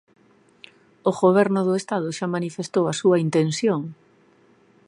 [1.09, 3.81] O Goberno do Estado xa manifestou a súa intención.